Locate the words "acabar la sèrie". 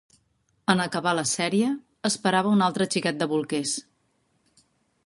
0.85-1.67